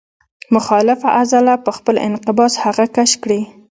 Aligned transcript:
مخالفه 0.55 1.07
عضله 1.17 1.53
په 1.65 1.71
خپل 1.77 1.95
انقباض 2.07 2.53
هغه 2.63 2.85
کش 2.95 3.11
کړي. 3.23 3.41